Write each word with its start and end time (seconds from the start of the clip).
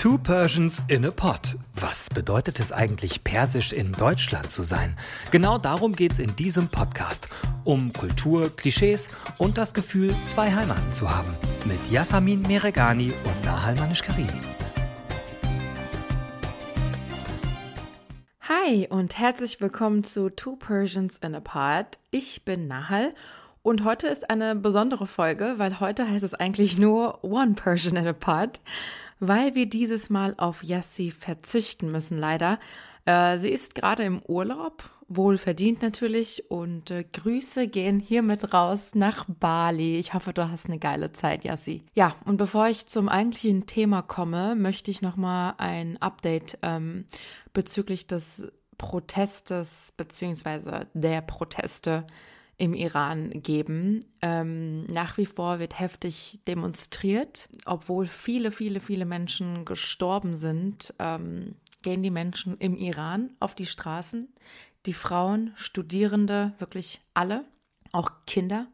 Two 0.00 0.16
Persians 0.16 0.82
in 0.88 1.04
a 1.04 1.10
Pot. 1.10 1.56
Was 1.74 2.08
bedeutet 2.08 2.58
es 2.58 2.72
eigentlich, 2.72 3.22
persisch 3.22 3.70
in 3.70 3.92
Deutschland 3.92 4.50
zu 4.50 4.62
sein? 4.62 4.96
Genau 5.30 5.58
darum 5.58 5.92
geht 5.92 6.12
es 6.12 6.18
in 6.18 6.34
diesem 6.36 6.68
Podcast. 6.68 7.28
Um 7.64 7.92
Kultur, 7.92 8.48
Klischees 8.56 9.10
und 9.36 9.58
das 9.58 9.74
Gefühl, 9.74 10.14
zwei 10.24 10.54
Heimaten 10.54 10.90
zu 10.94 11.14
haben. 11.14 11.34
Mit 11.66 11.90
Yasamin 11.90 12.40
Meregani 12.40 13.12
und 13.12 13.44
Nahal 13.44 13.74
Manish-Karimi. 13.74 14.40
Hi 18.48 18.88
und 18.88 19.18
herzlich 19.18 19.60
willkommen 19.60 20.02
zu 20.02 20.30
Two 20.30 20.56
Persians 20.56 21.18
in 21.18 21.34
a 21.34 21.40
Pot. 21.40 21.98
Ich 22.10 22.46
bin 22.46 22.68
Nahal 22.68 23.12
und 23.60 23.84
heute 23.84 24.06
ist 24.06 24.30
eine 24.30 24.56
besondere 24.56 25.06
Folge, 25.06 25.56
weil 25.58 25.78
heute 25.78 26.08
heißt 26.08 26.24
es 26.24 26.32
eigentlich 26.32 26.78
nur 26.78 27.22
One 27.22 27.52
Persian 27.52 27.96
in 27.96 28.06
a 28.06 28.14
Pot 28.14 28.60
weil 29.20 29.54
wir 29.54 29.66
dieses 29.66 30.10
Mal 30.10 30.34
auf 30.36 30.64
Yassi 30.64 31.10
verzichten 31.10 31.92
müssen, 31.92 32.18
leider. 32.18 32.58
Äh, 33.04 33.38
sie 33.38 33.50
ist 33.50 33.74
gerade 33.74 34.02
im 34.02 34.22
Urlaub, 34.26 34.90
wohl 35.08 35.38
verdient 35.38 35.82
natürlich, 35.82 36.50
und 36.50 36.90
äh, 36.90 37.04
Grüße 37.04 37.66
gehen 37.66 38.00
hiermit 38.00 38.52
raus 38.52 38.90
nach 38.94 39.26
Bali. 39.28 39.98
Ich 39.98 40.14
hoffe, 40.14 40.32
du 40.32 40.50
hast 40.50 40.66
eine 40.66 40.78
geile 40.78 41.12
Zeit, 41.12 41.44
Yassi. 41.44 41.82
Ja, 41.94 42.16
und 42.24 42.36
bevor 42.36 42.68
ich 42.68 42.86
zum 42.86 43.08
eigentlichen 43.08 43.66
Thema 43.66 44.02
komme, 44.02 44.54
möchte 44.56 44.90
ich 44.90 45.02
nochmal 45.02 45.54
ein 45.58 46.00
Update 46.00 46.58
ähm, 46.62 47.04
bezüglich 47.52 48.06
des 48.06 48.50
Protestes 48.78 49.92
bzw. 49.96 50.86
der 50.94 51.20
Proteste 51.20 52.06
im 52.60 52.74
Iran 52.74 53.30
geben. 53.30 54.00
Ähm, 54.20 54.84
nach 54.84 55.16
wie 55.16 55.24
vor 55.24 55.60
wird 55.60 55.80
heftig 55.80 56.40
demonstriert, 56.46 57.48
obwohl 57.64 58.06
viele, 58.06 58.52
viele, 58.52 58.80
viele 58.80 59.06
Menschen 59.06 59.64
gestorben 59.64 60.36
sind. 60.36 60.92
Ähm, 60.98 61.54
gehen 61.82 62.02
die 62.02 62.10
Menschen 62.10 62.58
im 62.58 62.76
Iran 62.76 63.30
auf 63.40 63.54
die 63.54 63.64
Straßen, 63.64 64.28
die 64.84 64.92
Frauen, 64.92 65.52
Studierende, 65.56 66.52
wirklich 66.58 67.00
alle, 67.14 67.46
auch 67.92 68.10
Kinder. 68.26 68.66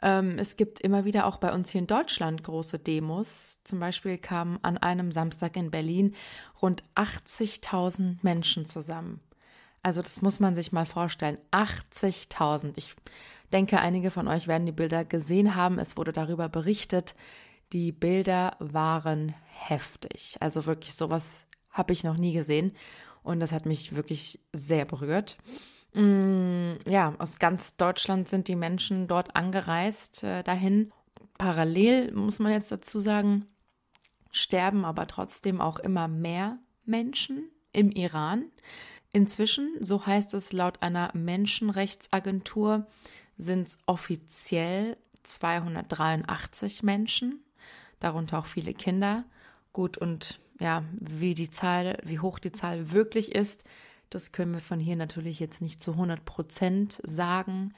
Ähm, 0.00 0.38
es 0.38 0.56
gibt 0.56 0.78
immer 0.78 1.04
wieder 1.04 1.26
auch 1.26 1.38
bei 1.38 1.52
uns 1.52 1.70
hier 1.70 1.80
in 1.80 1.88
Deutschland 1.88 2.44
große 2.44 2.78
Demos. 2.78 3.64
Zum 3.64 3.80
Beispiel 3.80 4.18
kamen 4.18 4.60
an 4.62 4.78
einem 4.78 5.10
Samstag 5.10 5.56
in 5.56 5.72
Berlin 5.72 6.14
rund 6.62 6.84
80.000 6.94 8.18
Menschen 8.22 8.64
zusammen. 8.64 9.20
Also 9.82 10.02
das 10.02 10.22
muss 10.22 10.40
man 10.40 10.54
sich 10.54 10.72
mal 10.72 10.86
vorstellen. 10.86 11.38
80.000. 11.52 12.72
Ich 12.76 12.94
denke, 13.52 13.80
einige 13.80 14.10
von 14.10 14.28
euch 14.28 14.48
werden 14.48 14.66
die 14.66 14.72
Bilder 14.72 15.04
gesehen 15.04 15.54
haben. 15.54 15.78
Es 15.78 15.96
wurde 15.96 16.12
darüber 16.12 16.48
berichtet. 16.48 17.14
Die 17.72 17.92
Bilder 17.92 18.56
waren 18.58 19.34
heftig. 19.46 20.36
Also 20.40 20.66
wirklich 20.66 20.94
sowas 20.94 21.44
habe 21.70 21.92
ich 21.92 22.04
noch 22.04 22.16
nie 22.16 22.32
gesehen. 22.32 22.74
Und 23.22 23.40
das 23.40 23.52
hat 23.52 23.66
mich 23.66 23.94
wirklich 23.94 24.40
sehr 24.52 24.84
berührt. 24.84 25.36
Mm, 25.94 26.74
ja, 26.86 27.14
aus 27.18 27.38
ganz 27.38 27.76
Deutschland 27.76 28.28
sind 28.28 28.48
die 28.48 28.56
Menschen 28.56 29.06
dort 29.06 29.36
angereist 29.36 30.22
äh, 30.22 30.42
dahin. 30.42 30.92
Parallel 31.36 32.12
muss 32.12 32.38
man 32.38 32.52
jetzt 32.52 32.72
dazu 32.72 33.00
sagen, 33.00 33.46
sterben 34.30 34.84
aber 34.84 35.06
trotzdem 35.06 35.60
auch 35.60 35.78
immer 35.78 36.08
mehr 36.08 36.58
Menschen 36.84 37.50
im 37.72 37.90
Iran. 37.90 38.44
Inzwischen, 39.12 39.76
so 39.80 40.04
heißt 40.04 40.34
es 40.34 40.52
laut 40.52 40.82
einer 40.82 41.10
Menschenrechtsagentur, 41.14 42.86
sind 43.36 43.68
es 43.68 43.78
offiziell 43.86 44.96
283 45.22 46.82
Menschen, 46.82 47.40
darunter 48.00 48.38
auch 48.38 48.46
viele 48.46 48.74
Kinder. 48.74 49.24
Gut, 49.72 49.96
und 49.96 50.40
ja, 50.60 50.84
wie 50.92 51.34
die 51.34 51.50
Zahl, 51.50 51.98
wie 52.04 52.18
hoch 52.18 52.38
die 52.38 52.52
Zahl 52.52 52.92
wirklich 52.92 53.34
ist, 53.34 53.64
das 54.10 54.32
können 54.32 54.52
wir 54.52 54.60
von 54.60 54.80
hier 54.80 54.96
natürlich 54.96 55.38
jetzt 55.38 55.60
nicht 55.60 55.80
zu 55.80 55.92
100 55.92 56.24
Prozent 56.24 57.00
sagen. 57.04 57.74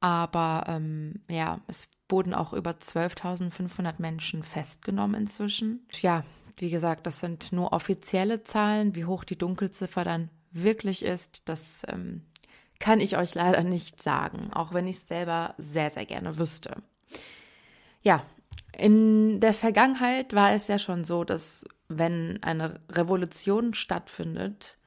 Aber 0.00 0.64
ähm, 0.66 1.20
ja, 1.28 1.60
es 1.66 1.88
wurden 2.08 2.34
auch 2.34 2.52
über 2.52 2.72
12.500 2.72 3.94
Menschen 3.98 4.42
festgenommen 4.42 5.22
inzwischen. 5.22 5.86
Ja, 6.00 6.24
wie 6.56 6.70
gesagt, 6.70 7.06
das 7.06 7.20
sind 7.20 7.52
nur 7.52 7.72
offizielle 7.72 8.44
Zahlen. 8.44 8.94
Wie 8.94 9.04
hoch 9.04 9.24
die 9.24 9.38
Dunkelziffer 9.38 10.04
dann 10.04 10.30
wirklich 10.50 11.04
ist, 11.04 11.48
das 11.48 11.82
ähm, 11.88 12.22
kann 12.78 13.00
ich 13.00 13.16
euch 13.16 13.34
leider 13.34 13.62
nicht 13.62 14.02
sagen, 14.02 14.52
auch 14.52 14.72
wenn 14.72 14.86
ich 14.86 14.96
es 14.96 15.08
selber 15.08 15.54
sehr, 15.58 15.90
sehr 15.90 16.06
gerne 16.06 16.38
wüsste. 16.38 16.82
Ja, 18.02 18.24
in 18.76 19.40
der 19.40 19.54
Vergangenheit 19.54 20.34
war 20.34 20.52
es 20.52 20.68
ja 20.68 20.78
schon 20.78 21.04
so, 21.04 21.24
dass 21.24 21.64
wenn 21.88 22.42
eine 22.42 22.80
Revolution 22.90 23.74
stattfindet, 23.74 24.78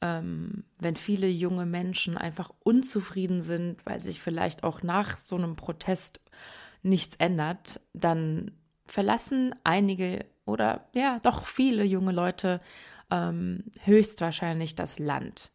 ähm, 0.00 0.64
wenn 0.78 0.96
viele 0.96 1.28
junge 1.28 1.66
Menschen 1.66 2.16
einfach 2.16 2.50
unzufrieden 2.64 3.40
sind, 3.40 3.84
weil 3.84 4.02
sich 4.02 4.20
vielleicht 4.20 4.64
auch 4.64 4.82
nach 4.82 5.16
so 5.16 5.36
einem 5.36 5.56
Protest 5.56 6.20
nichts 6.82 7.16
ändert, 7.16 7.80
dann 7.92 8.52
verlassen 8.86 9.54
einige 9.64 10.24
oder 10.46 10.88
ja, 10.94 11.18
doch 11.22 11.46
viele 11.46 11.84
junge 11.84 12.12
Leute 12.12 12.60
ähm, 13.10 13.64
höchstwahrscheinlich 13.84 14.74
das 14.74 14.98
Land. 14.98 15.50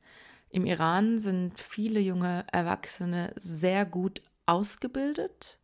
Im 0.50 0.66
Iran 0.66 1.18
sind 1.18 1.60
viele 1.60 2.00
junge 2.00 2.46
Erwachsene 2.52 3.34
sehr 3.38 3.86
gut 3.86 4.22
ausgebildet, 4.46 5.58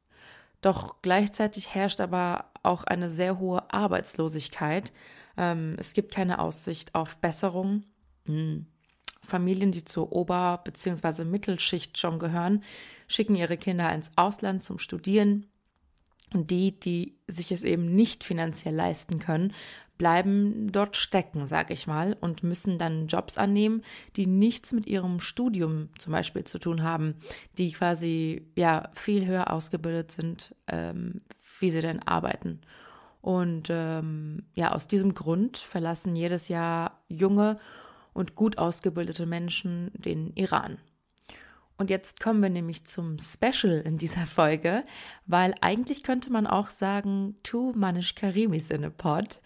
doch 0.62 1.02
gleichzeitig 1.02 1.74
herrscht 1.74 2.02
aber 2.02 2.52
auch 2.64 2.84
eine 2.84 3.10
sehr 3.10 3.40
hohe 3.40 3.72
Arbeitslosigkeit. 3.72 4.92
Ähm, 5.38 5.76
es 5.78 5.94
gibt 5.94 6.14
keine 6.14 6.40
Aussicht 6.40 6.96
auf 6.96 7.18
Besserung. 7.18 7.84
Hm. 8.26 8.66
Familien, 9.22 9.72
die 9.72 9.84
zur 9.84 10.12
Ober- 10.12 10.62
bzw. 10.64 11.24
Mittelschicht 11.24 11.98
schon 11.98 12.20
gehören, 12.20 12.64
schicken 13.08 13.36
ihre 13.36 13.58
Kinder 13.58 13.94
ins 13.94 14.12
Ausland 14.16 14.64
zum 14.64 14.80
Studieren. 14.80 15.49
Und 16.34 16.52
die, 16.52 16.80
die 16.80 17.16
sich 17.28 17.52
es 17.52 17.64
eben 17.64 17.96
nicht 17.96 18.24
finanziell 18.24 18.76
leisten 18.76 19.20
können, 19.20 19.54
bleiben 19.98 20.72
dort 20.72 20.96
stecken, 20.96 21.46
sag 21.46 21.72
ich 21.72 21.86
mal, 21.86 22.16
und 22.22 22.42
müssen 22.42 22.78
dann 22.78 23.08
Jobs 23.08 23.38
annehmen, 23.38 23.84
die 24.16 24.28
nichts 24.28 24.72
mit 24.72 24.88
ihrem 24.88 25.20
Studium 25.20 25.90
zum 25.98 26.14
Beispiel 26.14 26.46
zu 26.46 26.58
tun 26.58 26.84
haben, 26.84 27.16
die 27.58 27.72
quasi 27.74 28.48
ja 28.56 28.90
viel 28.94 29.26
höher 29.26 29.52
ausgebildet 29.52 30.12
sind, 30.12 30.56
ähm, 30.68 31.18
wie 31.60 31.70
sie 31.70 31.82
denn 31.82 32.02
arbeiten. 32.02 32.62
Und 33.22 33.68
ähm, 33.70 34.44
ja, 34.56 34.72
aus 34.72 34.88
diesem 34.88 35.14
Grund 35.14 35.58
verlassen 35.58 36.16
jedes 36.16 36.48
Jahr 36.48 37.04
junge 37.10 37.60
und 38.14 38.36
gut 38.36 38.58
ausgebildete 38.58 39.26
Menschen 39.26 39.92
den 39.94 40.32
Iran. 40.36 40.78
Und 41.80 41.90
jetzt 41.90 42.20
kommen 42.20 42.44
wir 42.44 42.50
nämlich 42.50 42.86
zum 42.86 43.18
Special 43.20 43.80
in 43.80 43.98
dieser 43.98 44.28
Folge, 44.28 44.84
weil 45.28 45.56
eigentlich 45.62 46.04
könnte 46.04 46.30
man 46.30 46.46
auch 46.46 46.68
sagen, 46.70 47.38
two 47.42 47.72
Manish 47.74 48.16
Karimis 48.16 48.70
in 48.70 48.84
a 48.84 48.90
Pod. 48.90 49.42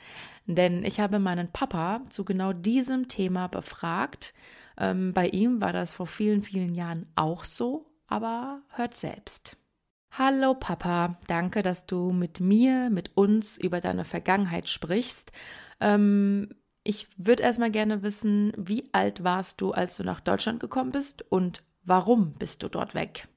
Denn 0.47 0.83
ich 0.83 0.99
habe 0.99 1.19
meinen 1.19 1.51
Papa 1.51 2.01
zu 2.09 2.25
genau 2.25 2.51
diesem 2.51 3.07
Thema 3.07 3.47
befragt. 3.47 4.33
Ähm, 4.79 5.13
bei 5.13 5.27
ihm 5.29 5.61
war 5.61 5.73
das 5.73 5.93
vor 5.93 6.07
vielen, 6.07 6.41
vielen 6.41 6.73
Jahren 6.73 7.05
auch 7.13 7.45
so, 7.45 7.85
aber 8.07 8.63
hört 8.69 8.95
selbst. 8.95 9.57
Hallo 10.11 10.55
Papa, 10.55 11.19
danke, 11.27 11.61
dass 11.61 11.85
du 11.85 12.11
mit 12.11 12.39
mir, 12.39 12.89
mit 12.89 13.15
uns 13.15 13.59
über 13.59 13.79
deine 13.79 14.05
Vergangenheit 14.05 14.67
sprichst. 14.69 15.31
Ähm, 15.79 16.49
ich 16.83 17.07
würde 17.15 17.43
erstmal 17.43 17.71
gerne 17.71 18.01
wissen, 18.01 18.53
wie 18.57 18.89
alt 18.91 19.23
warst 19.23 19.61
du, 19.61 19.71
als 19.71 19.97
du 19.97 20.03
nach 20.03 20.19
Deutschland 20.19 20.59
gekommen 20.59 20.91
bist 20.91 21.23
und 21.31 21.61
Warum 21.85 22.31
bist 22.39 22.63
du 22.63 22.69
dort 22.69 22.95
weg? 22.95 23.27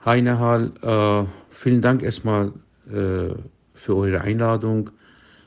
Hi 0.00 0.20
Nahal, 0.20 0.72
äh, 0.82 1.26
vielen 1.50 1.82
Dank 1.82 2.02
erstmal 2.02 2.52
äh, 2.88 3.32
für 3.74 3.96
eure 3.96 4.22
Einladung 4.22 4.90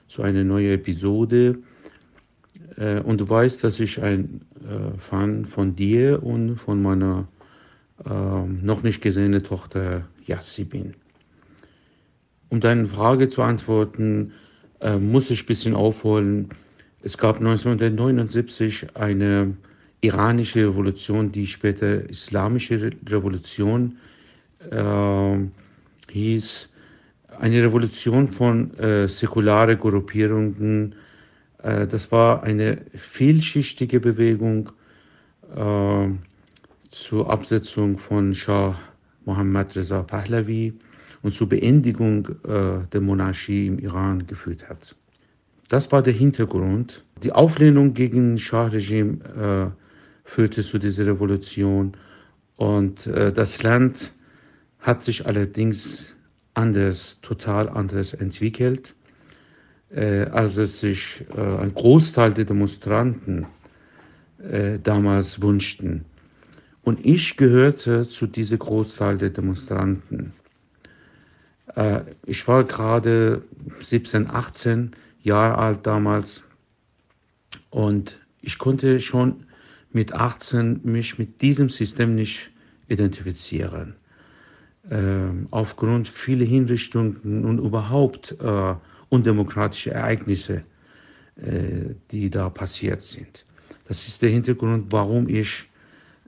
zu 0.07 0.21
einer 0.21 0.45
neuen 0.45 0.71
Episode. 0.71 1.59
Äh, 2.77 3.01
und 3.01 3.19
du 3.19 3.29
weißt, 3.29 3.61
dass 3.61 3.81
ich 3.81 4.01
ein 4.01 4.39
äh, 4.61 4.97
Fan 4.99 5.45
von 5.45 5.75
dir 5.75 6.23
und 6.23 6.55
von 6.55 6.81
meiner 6.81 7.27
ähm, 8.09 8.63
noch 8.63 8.83
nicht 8.83 9.01
gesehenen 9.01 9.43
Tochter 9.43 10.07
Yassi 10.25 10.63
bin. 10.63 10.93
Um 12.47 12.61
deine 12.61 12.87
Frage 12.87 13.27
zu 13.27 13.41
antworten, 13.41 14.31
äh, 14.79 14.97
muss 14.97 15.29
ich 15.29 15.43
ein 15.43 15.47
bisschen 15.47 15.75
aufholen. 15.75 16.49
Es 17.01 17.17
gab 17.17 17.39
1979 17.39 18.95
eine 18.95 19.57
iranische 20.03 20.67
Revolution, 20.67 21.31
die 21.31 21.47
später 21.47 22.09
islamische 22.09 22.91
Revolution 23.07 23.97
äh, 24.69 25.37
hieß, 26.11 26.69
eine 27.39 27.63
Revolution 27.63 28.31
von 28.31 28.73
äh, 28.77 29.07
säkularen 29.07 29.79
Gruppierungen. 29.79 30.95
Äh, 31.63 31.87
das 31.87 32.11
war 32.11 32.43
eine 32.43 32.81
vielschichtige 32.95 33.99
Bewegung 33.99 34.69
äh, 35.55 36.07
zur 36.89 37.29
Absetzung 37.29 37.97
von 37.97 38.35
Shah 38.35 38.77
Mohammad 39.25 39.75
Reza 39.75 40.03
Pahlavi 40.03 40.73
und 41.21 41.33
zur 41.33 41.47
Beendigung 41.47 42.27
äh, 42.43 42.85
der 42.91 43.01
Monarchie 43.01 43.67
im 43.67 43.79
Iran 43.79 44.27
geführt 44.27 44.69
hat. 44.69 44.95
das 45.69 45.91
war 45.91 46.03
der 46.03 46.13
Hintergrund. 46.13 47.03
Die 47.23 47.31
Auflehnung 47.31 47.93
gegen 47.93 48.37
Schah-Regime 48.37 49.71
äh, 49.73 49.82
führte 50.23 50.63
zu 50.63 50.79
dieser 50.79 51.05
Revolution 51.05 51.97
und 52.55 53.07
äh, 53.07 53.31
das 53.33 53.61
Land 53.63 54.13
hat 54.79 55.03
sich 55.03 55.25
allerdings 55.25 56.13
anders, 56.53 57.19
total 57.21 57.69
anders 57.69 58.13
entwickelt, 58.13 58.95
äh, 59.89 60.25
als 60.25 60.57
es 60.57 60.79
sich 60.79 61.25
äh, 61.35 61.41
ein 61.41 61.73
Großteil 61.73 62.33
der 62.33 62.45
Demonstranten 62.45 63.47
äh, 64.39 64.79
damals 64.79 65.41
wünschten. 65.41 66.05
Und 66.83 67.05
ich 67.05 67.37
gehörte 67.37 68.05
zu 68.05 68.27
diesem 68.27 68.59
Großteil 68.59 69.17
der 69.17 69.29
Demonstranten. 69.29 70.33
Äh, 71.75 72.01
ich 72.25 72.47
war 72.47 72.63
gerade 72.65 73.43
17, 73.81 74.29
18 74.29 74.91
Jahre 75.21 75.57
alt 75.57 75.87
damals 75.87 76.43
und 77.69 78.19
ich 78.41 78.57
konnte 78.57 78.99
schon 78.99 79.45
mit 79.93 80.13
18 80.13 80.81
mich 80.83 81.17
mit 81.17 81.41
diesem 81.41 81.69
System 81.69 82.15
nicht 82.15 82.51
identifizieren. 82.87 83.95
Äh, 84.89 85.29
aufgrund 85.51 86.07
vieler 86.07 86.45
Hinrichtungen 86.45 87.45
und 87.45 87.59
überhaupt 87.59 88.35
äh, 88.41 88.75
undemokratische 89.09 89.91
Ereignisse, 89.91 90.63
äh, 91.37 91.95
die 92.11 92.29
da 92.29 92.49
passiert 92.49 93.01
sind. 93.01 93.45
Das 93.87 94.07
ist 94.07 94.21
der 94.21 94.29
Hintergrund, 94.29 94.87
warum 94.91 95.29
ich 95.29 95.69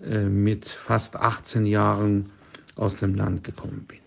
äh, 0.01 0.23
mit 0.23 0.67
fast 0.67 1.15
18 1.15 1.65
Jahren 1.65 2.31
aus 2.75 2.97
dem 2.97 3.15
Land 3.15 3.43
gekommen 3.43 3.85
bin. 3.87 3.99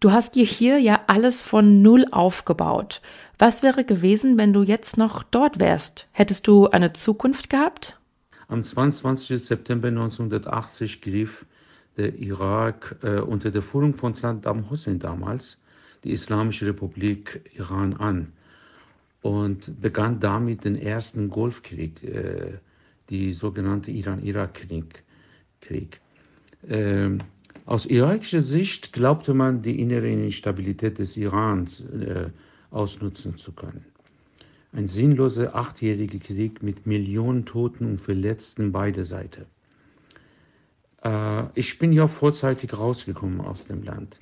Du 0.00 0.10
hast 0.10 0.34
dir 0.34 0.44
hier 0.44 0.78
ja 0.78 1.02
alles 1.06 1.44
von 1.44 1.80
Null 1.80 2.06
aufgebaut. 2.10 3.00
Was 3.44 3.64
wäre 3.64 3.84
gewesen, 3.84 4.38
wenn 4.38 4.52
du 4.52 4.62
jetzt 4.62 4.98
noch 4.98 5.24
dort 5.24 5.58
wärst? 5.58 6.06
Hättest 6.12 6.46
du 6.46 6.68
eine 6.68 6.92
Zukunft 6.92 7.50
gehabt? 7.50 7.98
Am 8.46 8.62
22. 8.62 9.44
September 9.44 9.88
1980 9.88 11.00
griff 11.02 11.44
der 11.96 12.16
Irak 12.20 12.94
äh, 13.02 13.18
unter 13.18 13.50
der 13.50 13.62
Führung 13.62 13.96
von 13.96 14.14
Saddam 14.14 14.70
Hussein 14.70 15.00
damals 15.00 15.58
die 16.04 16.12
Islamische 16.12 16.66
Republik 16.66 17.50
Iran 17.56 17.94
an 17.94 18.32
und 19.22 19.80
begann 19.80 20.20
damit 20.20 20.62
den 20.62 20.76
ersten 20.76 21.28
Golfkrieg, 21.28 22.00
äh, 22.04 22.58
die 23.10 23.34
sogenannte 23.34 23.90
Iran-Irak-Krieg. 23.90 25.02
Krieg. 25.60 26.00
Ähm, 26.68 27.18
aus 27.66 27.86
irakischer 27.86 28.42
Sicht 28.42 28.92
glaubte 28.92 29.34
man, 29.34 29.62
die 29.62 29.80
innere 29.80 30.08
Instabilität 30.08 31.00
des 31.00 31.16
Irans 31.16 31.80
äh, 31.80 32.30
ausnutzen 32.72 33.36
zu 33.36 33.52
können. 33.52 33.84
Ein 34.72 34.88
sinnloser 34.88 35.54
achtjähriger 35.54 36.18
Krieg 36.18 36.62
mit 36.62 36.86
Millionen 36.86 37.44
Toten 37.44 37.84
und 37.84 38.00
Verletzten 38.00 38.72
beider 38.72 39.04
Seiten. 39.04 39.44
Äh, 41.04 41.44
ich 41.54 41.78
bin 41.78 41.92
ja 41.92 42.08
vorzeitig 42.08 42.76
rausgekommen 42.76 43.40
aus 43.40 43.66
dem 43.66 43.82
Land. 43.82 44.18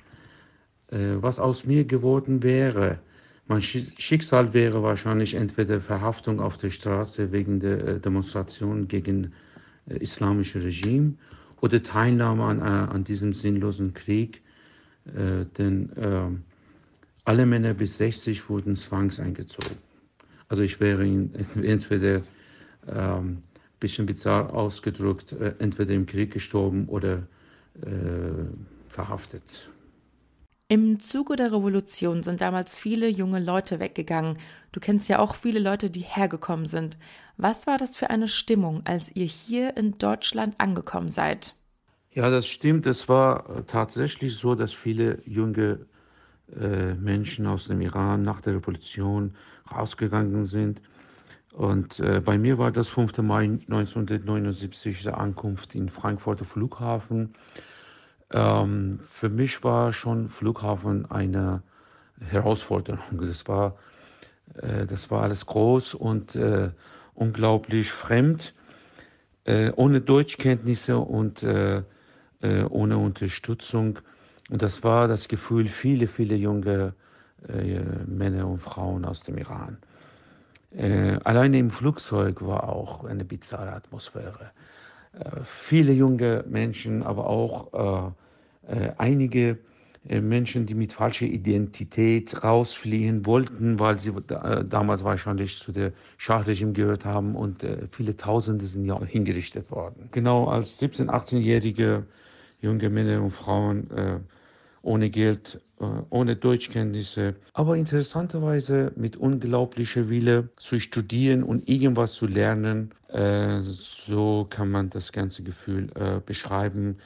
Äh, 0.87 1.15
was 1.21 1.39
aus 1.39 1.65
mir 1.65 1.85
geworden 1.85 2.43
wäre, 2.43 2.99
mein 3.47 3.61
Schicksal 3.61 4.53
wäre 4.53 4.83
wahrscheinlich 4.83 5.33
entweder 5.33 5.81
Verhaftung 5.81 6.39
auf 6.39 6.57
der 6.57 6.69
Straße 6.69 7.31
wegen 7.31 7.59
der 7.59 7.87
äh, 7.87 7.99
Demonstration 7.99 8.87
gegen 8.87 9.33
äh, 9.89 9.97
islamische 9.97 10.63
Regime 10.63 11.15
oder 11.61 11.81
Teilnahme 11.81 12.43
an, 12.43 12.59
äh, 12.59 12.63
an 12.63 13.03
diesem 13.03 13.33
sinnlosen 13.33 13.93
Krieg, 13.93 14.41
äh, 15.05 15.45
denn 15.57 15.91
äh, 15.97 16.29
alle 17.25 17.45
Männer 17.45 17.73
bis 17.73 17.97
60 17.97 18.49
wurden 18.49 18.75
zwangseingezogen. 18.75 19.77
Also 20.49 20.63
ich 20.63 20.79
wäre 20.79 21.05
in, 21.05 21.33
entweder 21.63 22.21
ähm, 22.87 23.43
bisschen 23.79 24.05
bizarr 24.05 24.53
ausgedrückt, 24.53 25.33
äh, 25.33 25.55
entweder 25.59 25.93
im 25.93 26.05
Krieg 26.05 26.31
gestorben 26.31 26.87
oder 26.87 27.23
äh, 27.81 28.47
verhaftet. 28.87 29.69
Im 30.67 31.01
Zuge 31.01 31.35
der 31.35 31.51
Revolution 31.51 32.23
sind 32.23 32.39
damals 32.39 32.77
viele 32.77 33.09
junge 33.09 33.41
Leute 33.41 33.81
weggegangen. 33.81 34.37
Du 34.71 34.79
kennst 34.79 35.09
ja 35.09 35.19
auch 35.19 35.35
viele 35.35 35.59
Leute, 35.59 35.89
die 35.89 35.99
hergekommen 35.99 36.65
sind. 36.65 36.97
Was 37.35 37.67
war 37.67 37.77
das 37.77 37.97
für 37.97 38.09
eine 38.09 38.29
Stimmung, 38.29 38.81
als 38.85 39.13
ihr 39.13 39.25
hier 39.25 39.75
in 39.75 39.97
Deutschland 39.97 40.55
angekommen 40.59 41.09
seid? 41.09 41.55
Ja, 42.13 42.29
das 42.29 42.47
stimmt. 42.47 42.85
Es 42.85 43.09
war 43.09 43.49
äh, 43.49 43.63
tatsächlich 43.63 44.35
so, 44.37 44.55
dass 44.55 44.71
viele 44.71 45.21
junge 45.25 45.87
Menschen 46.55 47.47
aus 47.47 47.67
dem 47.67 47.79
Iran 47.81 48.23
nach 48.23 48.41
der 48.41 48.55
Revolution 48.55 49.35
rausgegangen 49.73 50.45
sind. 50.45 50.81
Und 51.53 51.99
äh, 51.99 52.21
bei 52.21 52.37
mir 52.37 52.57
war 52.57 52.71
das 52.71 52.87
5. 52.87 53.17
Mai 53.19 53.43
1979 53.43 55.01
die 55.01 55.09
Ankunft 55.09 55.75
in 55.75 55.89
Frankfurter 55.89 56.45
Flughafen. 56.45 57.33
Ähm, 58.31 58.99
für 59.03 59.29
mich 59.29 59.63
war 59.63 59.91
schon 59.91 60.29
Flughafen 60.29 61.09
eine 61.11 61.61
Herausforderung. 62.21 63.19
Das 63.19 63.47
war, 63.47 63.75
äh, 64.55 64.85
das 64.85 65.11
war 65.11 65.23
alles 65.23 65.45
groß 65.45 65.95
und 65.95 66.35
äh, 66.35 66.69
unglaublich 67.13 67.91
fremd, 67.91 68.53
äh, 69.43 69.71
ohne 69.75 69.99
Deutschkenntnisse 69.99 70.97
und 70.99 71.43
äh, 71.43 71.83
äh, 72.41 72.63
ohne 72.63 72.97
Unterstützung. 72.97 73.99
Und 74.51 74.61
das 74.61 74.83
war 74.83 75.07
das 75.07 75.27
Gefühl 75.27 75.67
viele, 75.67 76.05
viele 76.05 76.35
junge 76.35 76.93
äh, 77.47 77.79
Männer 78.05 78.47
und 78.47 78.59
Frauen 78.59 79.05
aus 79.05 79.23
dem 79.23 79.37
Iran. 79.37 79.77
alleine 81.23 81.57
im 81.57 81.69
Flugzeug 81.69 82.41
war 82.41 82.69
auch 82.69 83.03
eine 83.03 83.25
bizarre 83.25 83.73
Atmosphäre. 83.73 84.51
viele 85.43 85.91
junge 85.91 86.45
Menschen, 86.47 87.03
aber 87.03 87.25
auch 87.27 88.13
äh, 88.67 88.91
einige 88.97 89.57
äh, 90.07 90.21
Menschen, 90.21 90.65
die 90.65 90.75
mit 90.75 90.93
falscher 90.93 91.25
Identität 91.25 92.43
rausfliehen 92.43 93.25
wollten, 93.25 93.79
weil 93.79 93.97
sie 93.97 94.11
äh, 94.11 94.63
damals 94.63 95.03
wahrscheinlich 95.03 95.57
zu 95.57 95.71
der 95.71 95.93
Schah-Regime 96.17 96.73
gehört 96.73 97.03
haben 97.03 97.35
und 97.35 97.65
viele 97.91 98.15
Tausende 98.15 98.65
sind 98.65 98.85
ja 98.85 99.03
hingerichtet 99.03 99.71
worden. 99.71 100.09
Genau 100.11 100.47
als 100.47 100.81
17-, 100.81 101.09
18-jährige 101.09 102.05
junge 102.61 102.89
Männer 102.89 103.21
und 103.21 103.31
Frauen 103.31 103.89
ohne 104.81 105.09
Geld, 105.09 105.61
ohne 106.09 106.35
Deutschkenntnisse, 106.35 107.35
aber 107.53 107.77
interessanterweise 107.77 108.91
mit 108.95 109.15
unglaublicher 109.15 110.09
Wille 110.09 110.49
zu 110.57 110.79
studieren 110.79 111.43
und 111.43 111.69
irgendwas 111.69 112.13
zu 112.13 112.27
lernen. 112.27 112.91
so 113.63 114.47
kann 114.49 114.71
man 114.71 114.89
das 114.89 115.11
ganze 115.11 115.43
Gefühl 115.43 115.91
beschreiben. 116.25 116.97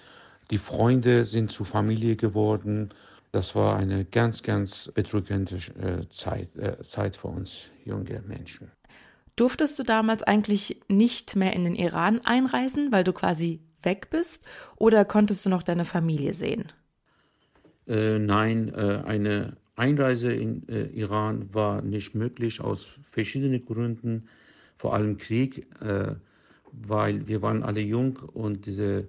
Die 0.51 0.57
Freunde 0.57 1.23
sind 1.25 1.51
zu 1.51 1.63
Familie 1.63 2.15
geworden. 2.15 2.93
Das 3.31 3.55
war 3.55 3.75
eine 3.75 4.05
ganz, 4.05 4.43
ganz 4.43 4.91
bedrückende 4.93 5.55
äh, 5.55 6.07
Zeit, 6.09 6.55
äh, 6.55 6.81
Zeit 6.83 7.17
für 7.17 7.27
uns 7.27 7.69
junge 7.83 8.21
Menschen. 8.25 8.71
Durftest 9.35 9.77
du 9.77 9.83
damals 9.83 10.23
eigentlich 10.23 10.81
nicht 10.87 11.35
mehr 11.35 11.53
in 11.53 11.65
den 11.65 11.75
Iran 11.75 12.21
einreisen, 12.23 12.91
weil 12.91 13.03
du 13.03 13.11
quasi 13.11 13.59
weg 13.81 14.09
bist? 14.09 14.45
Oder 14.77 15.03
konntest 15.03 15.45
du 15.45 15.49
noch 15.49 15.63
deine 15.63 15.83
Familie 15.83 16.33
sehen? 16.33 16.71
Äh, 17.87 18.17
nein, 18.19 18.73
äh, 18.73 19.03
eine 19.05 19.57
Einreise 19.75 20.31
in 20.33 20.67
äh, 20.69 20.85
Iran 20.87 21.53
war 21.53 21.81
nicht 21.81 22.15
möglich 22.15 22.61
aus 22.61 22.87
verschiedenen 23.11 23.63
Gründen, 23.65 24.27
vor 24.77 24.93
allem 24.93 25.17
Krieg, 25.17 25.65
weil 26.73 27.25
wir 27.27 27.41
waren 27.41 27.63
alle 27.63 27.79
jung 27.79 28.19
und 28.33 28.65
diese 28.65 29.07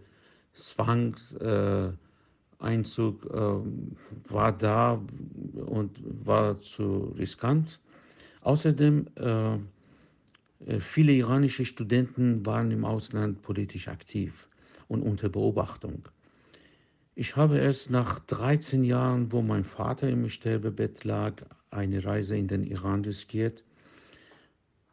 Zwangseinzug 0.55 1.99
war 4.29 4.53
da 4.57 5.03
und 5.67 5.91
war 6.25 6.57
zu 6.61 7.13
riskant. 7.19 7.81
Außerdem, 8.43 9.07
viele 10.79 11.13
iranische 11.13 11.65
Studenten 11.65 12.47
waren 12.47 12.71
im 12.71 12.85
Ausland 12.85 13.43
politisch 13.43 13.89
aktiv 13.89 14.47
und 14.87 15.03
unter 15.03 15.29
Beobachtung. 15.29 16.05
Ich 17.19 17.35
habe 17.35 17.57
erst 17.57 17.89
nach 17.89 18.19
13 18.19 18.85
Jahren, 18.85 19.33
wo 19.33 19.41
mein 19.41 19.65
Vater 19.65 20.07
im 20.07 20.29
Sterbebett 20.29 21.03
lag, 21.05 21.33
eine 21.71 22.05
Reise 22.05 22.37
in 22.37 22.47
den 22.47 22.63
Iran 22.63 23.07
riskiert. 23.07 23.65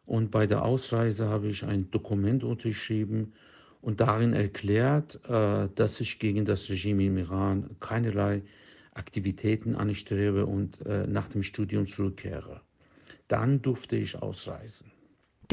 Und 0.06 0.32
bei 0.32 0.48
der 0.48 0.64
Ausreise 0.64 1.28
habe 1.28 1.50
ich 1.50 1.66
ein 1.66 1.92
Dokument 1.92 2.46
unterschrieben, 2.46 3.34
und 3.82 4.00
darin 4.00 4.32
erklärt, 4.32 5.20
äh, 5.28 5.68
dass 5.76 6.00
ich 6.00 6.18
gegen 6.18 6.46
das 6.46 6.70
Regime 6.70 7.04
im 7.04 7.18
Iran 7.18 7.70
keinerlei 7.82 8.42
Aktivitäten 8.94 9.76
anstrebe 9.76 10.46
und 10.46 10.86
äh, 10.86 11.06
nach 11.06 11.28
dem 11.28 11.44
Studium 11.44 11.86
zurückkehre. 11.86 12.62
Dann 13.28 13.62
durfte 13.62 13.98
ich 13.98 14.16
ausreisen. 14.16 14.93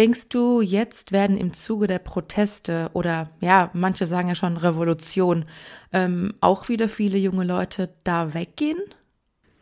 Denkst 0.00 0.30
du, 0.30 0.62
jetzt 0.62 1.12
werden 1.12 1.36
im 1.36 1.52
Zuge 1.52 1.86
der 1.86 1.98
Proteste 1.98 2.90
oder 2.94 3.30
ja, 3.42 3.70
manche 3.74 4.06
sagen 4.06 4.28
ja 4.28 4.34
schon 4.34 4.56
Revolution, 4.56 5.44
ähm, 5.92 6.32
auch 6.40 6.70
wieder 6.70 6.88
viele 6.88 7.18
junge 7.18 7.44
Leute 7.44 7.90
da 8.02 8.32
weggehen? 8.32 8.78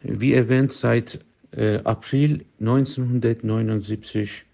Wie 0.00 0.34
erwähnt, 0.34 0.72
seit 0.72 1.18
äh, 1.50 1.78
April 1.78 2.44
1979 2.60 4.44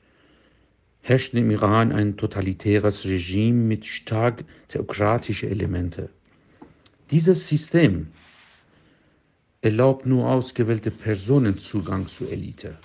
herrscht 1.03 1.35
im 1.35 1.51
Iran 1.51 1.93
ein 1.93 2.17
totalitäres 2.17 3.05
Regime 3.05 3.67
mit 3.67 3.85
stark 3.85 4.47
theokratischen 4.69 5.51
Elementen. 5.51 6.09
Dieses 7.11 7.47
System 7.47 8.07
erlaubt 9.61 10.07
nur 10.07 10.31
ausgewählte 10.31 10.91
Personen 10.91 11.59
Zugang 11.59 12.09
zur 12.09 12.33
Elite. 12.33 12.79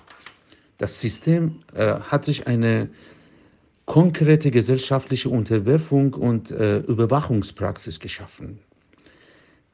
Das 0.80 0.98
System 0.98 1.56
äh, 1.74 1.96
hat 2.00 2.24
sich 2.24 2.46
eine 2.46 2.88
konkrete 3.84 4.50
gesellschaftliche 4.50 5.28
Unterwerfung 5.28 6.14
und 6.14 6.50
äh, 6.52 6.78
Überwachungspraxis 6.78 8.00
geschaffen. 8.00 8.58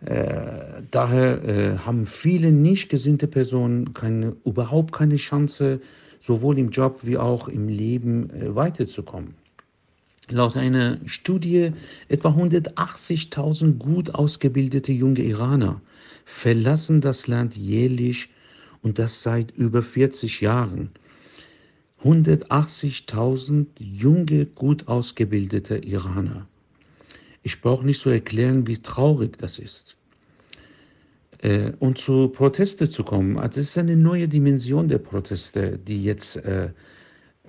Äh, 0.01 0.83
daher 0.91 1.45
äh, 1.45 1.79
haben 1.79 2.07
viele 2.07 2.51
nicht 2.51 2.89
gesinnte 2.89 3.29
Personen 3.29 3.95
keine, 3.95 4.35
überhaupt 4.45 4.93
keine 4.93 5.15
Chance, 5.15 5.81
sowohl 6.19 6.59
im 6.59 6.71
Job 6.71 6.99
wie 7.03 7.19
auch 7.19 7.47
im 7.47 7.69
Leben 7.69 8.31
äh, 8.31 8.57
weiterzukommen. 8.57 9.35
Laut 10.29 10.57
einer 10.57 10.99
Studie 11.07 11.71
etwa 12.09 12.31
180.000 12.31 13.79
gut 13.79 14.13
ausgebildete 14.13 14.91
junge 14.91 15.23
Iraner 15.23 15.81
verlassen 16.25 17.01
das 17.01 17.29
Land 17.29 17.57
jährlich 17.57 18.29
und 18.87 19.01
das 19.01 19.21
seit 19.25 19.51
über 19.51 19.83
40 19.83 20.43
Jahren. 20.43 20.91
180.000 22.05 23.67
junge, 23.81 24.47
gut 24.47 24.87
ausgebildete 24.87 25.79
Iraner. 25.79 26.47
Ich 27.43 27.61
brauche 27.61 27.85
nicht 27.85 28.01
zu 28.01 28.11
erklären, 28.11 28.69
wie 28.69 28.79
traurig 28.79 29.39
das 29.39 29.59
ist. 29.59 29.97
Äh, 31.39 31.73
und 31.81 31.99
zu 31.99 32.29
Proteste 32.29 32.89
zu 32.89 33.03
kommen, 33.03 33.39
also 33.39 33.59
es 33.59 33.71
ist 33.71 33.79
eine 33.79 33.97
neue 33.97 34.29
Dimension 34.29 34.89
der 34.89 34.99
Proteste, 34.99 35.81
die 35.81 36.05
jetzt 36.05 36.37
äh, 36.37 36.71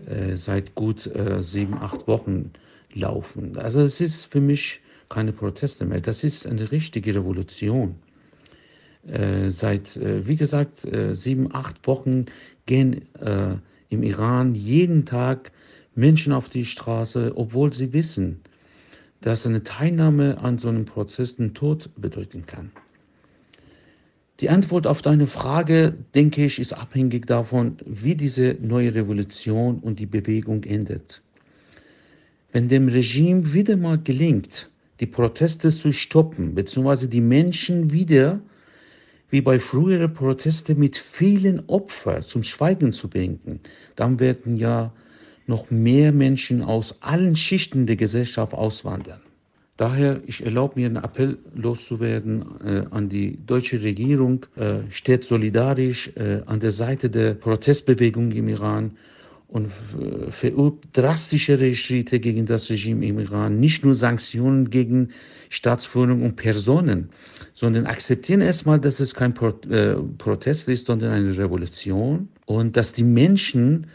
äh, 0.08 0.36
seit 0.36 0.74
gut 0.74 1.06
äh, 1.06 1.44
sieben, 1.44 1.75
acht 1.75 2.08
Wochen 2.08 2.51
laufen. 2.96 3.58
Also 3.58 3.82
es 3.82 4.01
ist 4.01 4.25
für 4.25 4.41
mich 4.41 4.82
keine 5.08 5.34
Proteste 5.34 5.86
mehr, 5.86 6.01
das 6.01 6.24
ist 6.24 6.48
eine 6.48 6.72
richtige 6.72 7.13
Revolution. 7.13 7.94
Äh, 9.48 9.51
seit, 9.51 9.98
äh, 9.98 10.27
wie 10.27 10.36
gesagt, 10.36 10.88
sieben, 11.12 11.54
acht 11.54 11.88
Wochen 11.88 12.25
gehen 12.66 13.04
im 13.89 14.04
Iran 14.04 14.56
jeden 14.56 15.06
Tag 15.06 15.51
Menschen 15.96 16.34
auf 16.34 16.50
die 16.50 16.66
Straße, 16.66 17.34
obwohl 17.36 17.72
sie 17.74 17.94
wissen, 17.94 18.42
dass 19.22 19.46
eine 19.46 19.63
Teilnahme 19.63 20.38
an 20.39 20.58
so 20.58 20.68
einem 20.68 20.86
Prozess 20.86 21.38
den 21.38 21.54
Tod 21.54 21.89
bedeuten 21.96 22.46
kann. 22.46 22.72
Die 24.42 24.50
Antwort 24.50 24.86
auf 24.86 25.01
deine 25.01 25.25
Frage, 25.25 25.96
denke 26.13 26.46
ich, 26.46 26.60
ist 26.60 26.74
abhängig 26.74 27.25
davon, 27.25 27.77
wie 27.86 28.16
diese 28.16 28.58
neue 28.62 28.94
Revolution 28.94 29.80
und 29.80 30.00
die 30.00 30.06
Bewegung 30.06 30.63
endet. 30.66 31.24
Wenn 32.51 32.68
dem 32.68 32.88
Regime 32.89 33.54
wieder 33.54 33.77
mal 33.77 33.98
gelingt, 33.98 34.70
die 35.00 35.08
Proteste 35.08 35.72
zu 35.72 35.92
stoppen, 35.92 36.54
beziehungsweise 36.54 37.08
die 37.08 37.22
Menschen 37.22 37.92
wieder, 37.92 38.42
wie 39.29 39.41
bei 39.41 39.60
früheren 39.60 40.13
Protesten, 40.13 40.79
mit 40.79 40.98
vielen 40.98 41.63
Opfern 41.67 42.22
zum 42.22 42.43
Schweigen 42.43 42.93
zu 42.93 43.10
bringen, 43.10 43.60
dann 43.96 44.19
werden 44.19 44.55
ja 44.57 44.93
noch 45.48 45.69
mehr 45.69 46.12
Menschen 46.12 46.62
aus 46.62 46.98
allen 47.01 47.36
Schichten 47.36 47.88
der 47.88 47.96
Gesellschaft 47.96 48.53
auswandern. 48.53 49.22
Daher, 49.77 50.22
ich 50.25 50.43
erlaube 50.43 50.79
mir 50.79 50.88
einen 50.88 50.98
Appell 50.98 51.38
loszuwerden 51.53 52.43
äh, 52.63 52.86
an 52.89 53.10
die 53.10 53.38
deutsche 53.46 53.84
Regierung, 53.84 54.46
äh, 54.55 54.79
steht 54.89 55.24
solidarisch 55.24 56.12
äh, 56.15 56.41
an 56.48 56.60
der 56.60 56.72
Seite 56.72 57.12
der 57.12 57.36
Protestbewegung 57.36 58.31
im 58.31 58.48
Iran 58.48 58.98
und 59.48 59.72
verübt 60.30 60.89
drastischere 60.94 61.74
Schritte 61.75 62.20
gegen 62.20 62.46
das 62.46 62.70
Regime 62.70 63.06
im 63.06 63.20
Iran. 63.20 63.60
Nicht 63.60 63.86
nur 63.86 63.96
Sanktionen 63.96 64.70
gegen 64.70 65.10
Staatsführung 65.50 66.24
und 66.24 66.36
Personen, 66.36 67.10
sondern 67.54 67.86
akzeptieren 67.86 68.42
erstmal, 68.42 68.80
dass 68.80 69.00
es 69.00 69.13
kein 69.13 69.34
äh, 69.70 69.96
Protest 70.18 70.68
ist, 70.68 70.88
sondern 70.88 71.13
eine 71.13 71.38
Revolution 71.38 72.27
und 72.46 72.75
dass 72.75 72.92
die 72.92 73.04
Menschen 73.04 73.88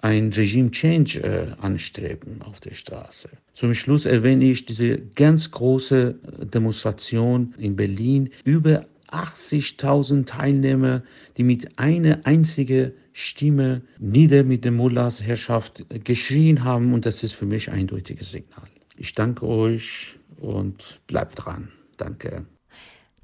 ein 0.00 0.32
Regime 0.32 0.70
Change 0.70 1.22
äh, 1.22 1.46
anstreben 1.60 2.42
auf 2.42 2.60
der 2.60 2.74
Straße. 2.74 3.30
Zum 3.54 3.74
Schluss 3.74 4.04
erwähne 4.04 4.44
ich 4.44 4.66
diese 4.66 4.98
ganz 4.98 5.50
große 5.50 6.14
Demonstration 6.54 7.54
in 7.58 7.74
Berlin. 7.74 8.30
Über 8.44 8.86
80.000 9.10 10.26
Teilnehmer, 10.26 11.02
die 11.36 11.42
mit 11.42 11.78
einer 11.78 12.20
einzigen 12.24 12.92
Stimme 13.20 13.82
nieder 13.98 14.44
mit 14.44 14.64
der 14.64 14.70
Mullahs 14.70 15.20
Herrschaft 15.20 15.84
geschrien 16.04 16.62
haben 16.62 16.94
und 16.94 17.04
das 17.04 17.24
ist 17.24 17.32
für 17.32 17.46
mich 17.46 17.68
ein 17.68 17.80
eindeutiges 17.80 18.30
Signal. 18.30 18.62
Ich 18.96 19.12
danke 19.16 19.44
euch 19.44 20.16
und 20.40 21.00
bleibt 21.08 21.44
dran. 21.44 21.72
Danke. 21.96 22.46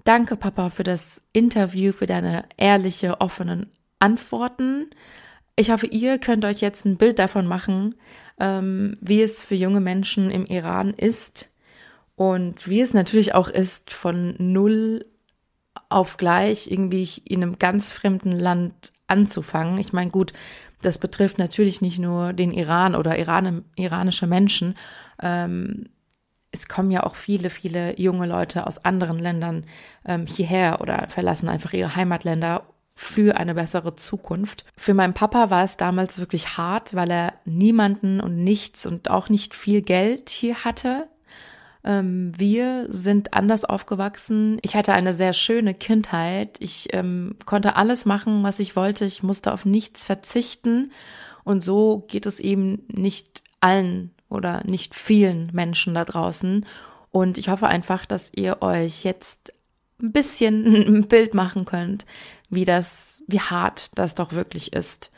Danke, 0.02 0.34
Papa, 0.36 0.70
für 0.70 0.82
das 0.82 1.22
Interview, 1.32 1.92
für 1.92 2.06
deine 2.06 2.44
ehrliche, 2.56 3.20
offenen 3.20 3.66
Antworten. 4.00 4.90
Ich 5.54 5.70
hoffe, 5.70 5.86
ihr 5.86 6.18
könnt 6.18 6.44
euch 6.44 6.60
jetzt 6.60 6.84
ein 6.84 6.96
Bild 6.96 7.20
davon 7.20 7.46
machen, 7.46 7.94
ähm, 8.40 8.94
wie 9.00 9.22
es 9.22 9.42
für 9.42 9.54
junge 9.54 9.80
Menschen 9.80 10.32
im 10.32 10.44
Iran 10.44 10.92
ist 10.92 11.50
und 12.16 12.68
wie 12.68 12.80
es 12.80 12.94
natürlich 12.94 13.32
auch 13.32 13.48
ist, 13.48 13.92
von 13.92 14.34
null 14.38 15.06
auf 15.94 16.16
gleich 16.16 16.70
irgendwie 16.70 17.08
in 17.24 17.42
einem 17.42 17.58
ganz 17.58 17.92
fremden 17.92 18.32
Land 18.32 18.92
anzufangen. 19.06 19.78
Ich 19.78 19.92
meine, 19.92 20.10
gut, 20.10 20.32
das 20.82 20.98
betrifft 20.98 21.38
natürlich 21.38 21.80
nicht 21.80 21.98
nur 21.98 22.32
den 22.32 22.52
Iran 22.52 22.94
oder 22.94 23.18
Iran, 23.18 23.64
iranische 23.76 24.26
Menschen. 24.26 24.76
Ähm, 25.22 25.88
es 26.50 26.68
kommen 26.68 26.90
ja 26.90 27.04
auch 27.04 27.14
viele, 27.14 27.48
viele 27.48 27.98
junge 27.98 28.26
Leute 28.26 28.66
aus 28.66 28.84
anderen 28.84 29.18
Ländern 29.18 29.64
ähm, 30.04 30.26
hierher 30.26 30.80
oder 30.80 31.08
verlassen 31.08 31.48
einfach 31.48 31.72
ihre 31.72 31.96
Heimatländer 31.96 32.64
für 32.94 33.36
eine 33.36 33.54
bessere 33.54 33.96
Zukunft. 33.96 34.64
Für 34.76 34.94
meinen 34.94 35.14
Papa 35.14 35.50
war 35.50 35.64
es 35.64 35.76
damals 35.76 36.18
wirklich 36.18 36.56
hart, 36.56 36.94
weil 36.94 37.10
er 37.10 37.34
niemanden 37.44 38.20
und 38.20 38.36
nichts 38.36 38.86
und 38.86 39.10
auch 39.10 39.28
nicht 39.28 39.54
viel 39.54 39.82
Geld 39.82 40.28
hier 40.28 40.64
hatte. 40.64 41.08
Ähm, 41.84 42.32
wir 42.36 42.86
sind 42.88 43.34
anders 43.34 43.64
aufgewachsen. 43.64 44.58
Ich 44.62 44.74
hatte 44.74 44.94
eine 44.94 45.14
sehr 45.14 45.32
schöne 45.32 45.74
Kindheit. 45.74 46.56
Ich 46.60 46.88
ähm, 46.92 47.36
konnte 47.44 47.76
alles 47.76 48.06
machen, 48.06 48.42
was 48.42 48.58
ich 48.58 48.74
wollte. 48.74 49.04
Ich 49.04 49.22
musste 49.22 49.52
auf 49.52 49.64
nichts 49.64 50.04
verzichten. 50.04 50.92
Und 51.44 51.62
so 51.62 52.04
geht 52.08 52.26
es 52.26 52.40
eben 52.40 52.84
nicht 52.88 53.42
allen 53.60 54.10
oder 54.28 54.62
nicht 54.64 54.94
vielen 54.94 55.50
Menschen 55.52 55.94
da 55.94 56.04
draußen. 56.04 56.64
Und 57.10 57.38
ich 57.38 57.48
hoffe 57.48 57.68
einfach, 57.68 58.06
dass 58.06 58.32
ihr 58.34 58.62
euch 58.62 59.04
jetzt 59.04 59.52
ein 60.02 60.12
bisschen 60.12 60.66
ein 60.96 61.08
Bild 61.08 61.34
machen 61.34 61.66
könnt, 61.66 62.06
wie 62.48 62.64
das, 62.64 63.22
wie 63.26 63.40
hart 63.40 63.90
das 63.94 64.14
doch 64.14 64.32
wirklich 64.32 64.72
ist. 64.72 65.10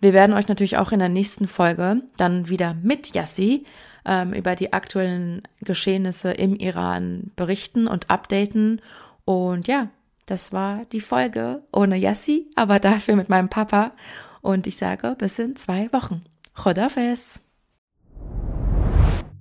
Wir 0.00 0.12
werden 0.12 0.34
euch 0.34 0.48
natürlich 0.48 0.76
auch 0.76 0.92
in 0.92 1.00
der 1.00 1.08
nächsten 1.08 1.48
Folge 1.48 2.02
dann 2.16 2.48
wieder 2.48 2.74
mit 2.74 3.14
Yassi 3.14 3.64
ähm, 4.08 4.32
über 4.32 4.56
die 4.56 4.72
aktuellen 4.72 5.42
Geschehnisse 5.60 6.32
im 6.32 6.56
Iran 6.56 7.30
berichten 7.36 7.86
und 7.86 8.10
updaten. 8.10 8.80
Und 9.24 9.68
ja, 9.68 9.88
das 10.26 10.52
war 10.52 10.86
die 10.86 11.02
Folge 11.02 11.62
ohne 11.72 11.96
Yassi, 11.96 12.50
aber 12.56 12.80
dafür 12.80 13.14
mit 13.14 13.28
meinem 13.28 13.50
Papa. 13.50 13.92
Und 14.40 14.66
ich 14.66 14.76
sage 14.76 15.14
bis 15.16 15.38
in 15.38 15.54
zwei 15.56 15.92
Wochen. 15.92 16.24
Chodafes. 16.54 17.40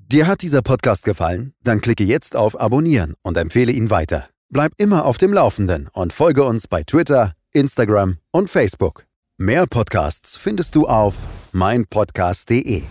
Dir 0.09 0.27
hat 0.27 0.41
dieser 0.41 0.61
Podcast 0.61 1.03
gefallen? 1.03 1.53
Dann 1.63 1.81
klicke 1.81 2.03
jetzt 2.03 2.35
auf 2.35 2.59
Abonnieren 2.59 3.15
und 3.23 3.37
empfehle 3.37 3.71
ihn 3.71 3.89
weiter. 3.89 4.29
Bleib 4.49 4.71
immer 4.77 5.05
auf 5.05 5.17
dem 5.17 5.33
Laufenden 5.33 5.89
und 5.91 6.13
folge 6.13 6.45
uns 6.45 6.67
bei 6.67 6.83
Twitter, 6.83 7.33
Instagram 7.51 8.17
und 8.31 8.49
Facebook. 8.49 9.05
Mehr 9.37 9.67
Podcasts 9.67 10.37
findest 10.37 10.75
du 10.75 10.87
auf 10.87 11.27
meinpodcast.de. 11.51 12.83